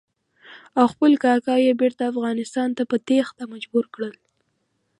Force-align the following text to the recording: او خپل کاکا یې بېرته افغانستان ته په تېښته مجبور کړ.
او 0.79 0.85
خپل 0.93 1.11
کاکا 1.23 1.55
یې 1.65 1.73
بېرته 1.81 2.03
افغانستان 2.11 2.69
ته 2.77 2.83
په 2.89 2.97
تېښته 3.07 3.43
مجبور 3.53 3.85
کړ. 3.95 4.03